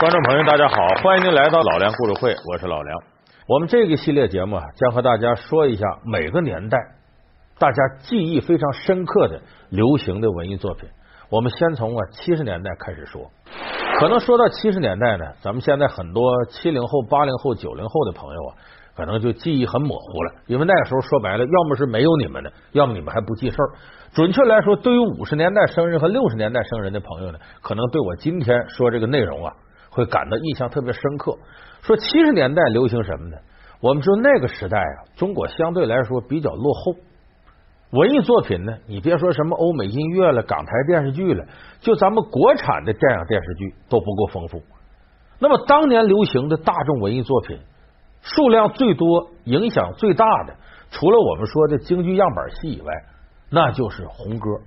[0.00, 2.98] 观众朋友，大家好，欢迎您来到老梁故事会，我是老梁。
[3.46, 6.78] 我们这个系列节目啊，将和大家说一下每个年代
[7.58, 10.88] 大家记忆非常深刻的流行的文艺作品。
[11.28, 13.30] 我们先从啊七十年代开始说。
[13.98, 18.56] 可能说到七十年代呢，咱们现在很多七零后、八零后、九零后的朋友啊，
[18.96, 23.68] 可能就记忆很模糊了，因为那个时候说白了，要么是没有你们的，要么你们还不记事儿。
[24.14, 29.52] 准确来说，对于五十年代生人和六十年代生人的朋友呢，可能对我今天说这个内容啊，
[29.90, 31.36] 会感到印象特别深刻。
[31.82, 33.36] 说七十年代流行什么呢？
[33.80, 36.94] 我们说那个时代啊，中国相对来说比较落后。
[37.92, 41.44] 文艺作品呢，你别说什么欧美音乐了、港台电视剧了，
[41.80, 44.62] 就咱们国产的电影电视剧都不够丰富。
[45.38, 47.58] 那么当年流行的大众文艺作品，
[48.22, 50.54] 数量最多、影响最大的，
[50.90, 52.92] 除了我们说的京剧样板戏以外，
[53.50, 54.60] 那就是红歌。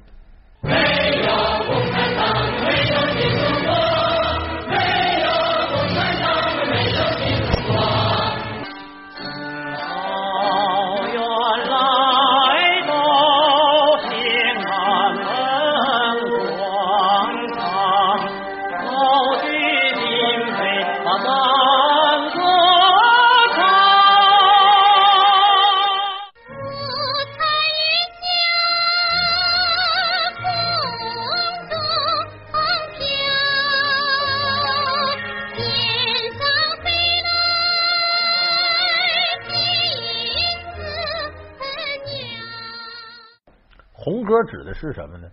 [44.03, 45.27] 红歌指的是什么呢？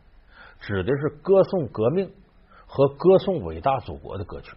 [0.60, 2.08] 指的是歌颂革命
[2.66, 4.52] 和歌颂伟大祖国的歌曲。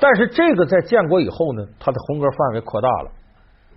[0.00, 3.12] 但是这个在建国以后呢，它的红歌范围扩大了。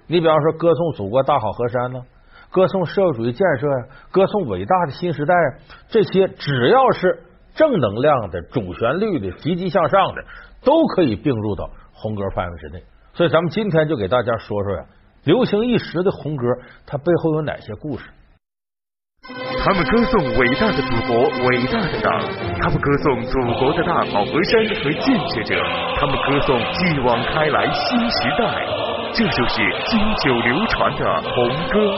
[0.08, 2.02] 你比方说，歌颂祖国大好河山呢，
[2.50, 5.36] 歌颂社会主义建设呀，歌颂伟大的新时代，
[5.90, 10.24] 这些只要是正能量的、主旋律的、积极向上的，
[10.64, 12.84] 都可以并入到红歌范围之内。
[13.14, 14.86] 所以，咱们今天就给大家说说呀，
[15.26, 16.48] 流行一时的红歌，
[16.88, 18.10] 它背后有哪些故事。
[19.68, 22.22] 他们歌颂伟大的祖国、伟大的党，
[22.62, 25.62] 他们歌颂祖国的大好河山和建设者，
[26.00, 28.48] 他们歌颂继往开来新时代。
[29.12, 31.94] 这就是经久流传的红歌。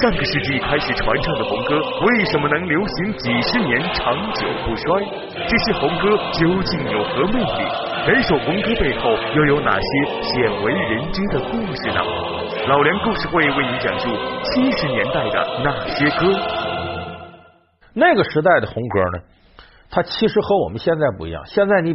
[0.00, 5.04] 上个世纪开始传唱的红歌，为什么能流行几十年、长久不衰？
[5.46, 7.64] 这些红歌究竟有何魅力？
[8.08, 9.86] 每首红歌背后又有哪些
[10.22, 12.00] 鲜为人知的故事呢？
[12.68, 14.08] 老梁故事会为你讲述
[14.44, 16.26] 七十年代的那些歌。
[17.98, 19.24] 那个时代的红歌呢，
[19.88, 21.46] 它其实和我们现在不一样。
[21.46, 21.94] 现在你